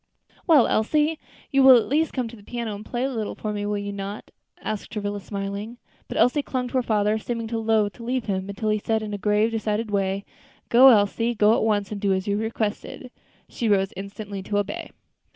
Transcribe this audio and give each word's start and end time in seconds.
"Well, 0.47 0.65
Elsie, 0.65 1.19
you 1.51 1.61
will 1.61 1.75
at 1.77 1.85
least 1.87 2.11
come 2.11 2.27
to 2.27 2.35
the 2.35 2.41
piano 2.41 2.73
and 2.73 2.83
play 2.83 3.03
a 3.03 3.09
little 3.09 3.35
for 3.35 3.53
me, 3.53 3.67
will 3.67 3.77
you 3.77 3.91
not?" 3.93 4.31
asked 4.59 4.91
Travilla, 4.91 5.21
smiling. 5.21 5.77
But 6.07 6.17
Elsie 6.17 6.41
still 6.41 6.49
clung 6.51 6.69
to 6.69 6.77
her 6.77 6.81
father, 6.81 7.19
seeming 7.19 7.45
loath 7.45 7.93
to 7.93 8.03
leave 8.03 8.25
him, 8.25 8.49
until 8.49 8.69
he 8.69 8.79
said, 8.79 9.03
in 9.03 9.11
his 9.11 9.21
grave, 9.21 9.51
decided 9.51 9.91
way, 9.91 10.25
"Go, 10.69 10.89
Elsie; 10.89 11.35
go 11.35 11.55
at 11.55 11.61
once, 11.61 11.91
and 11.91 12.01
do 12.01 12.13
as 12.13 12.27
you 12.27 12.35
are 12.39 12.41
requested." 12.41 13.01
Then 13.03 13.11
she 13.47 13.69
rose 13.69 13.93
instantly 13.95 14.41
to 14.41 14.57
obey. 14.57 14.89